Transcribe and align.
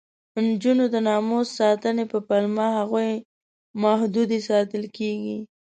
د 0.33 0.35
نجونو 0.47 0.85
د 0.93 0.95
ناموس 1.07 1.47
ساتنې 1.59 2.05
په 2.11 2.17
پلمه 2.27 2.67
هغوی 2.77 3.11
محدودې 3.83 4.39
ساتل 4.49 4.83
کېږي. 4.97 5.37